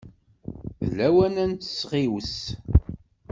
[0.87, 2.37] D lawan ad nesɣiwes.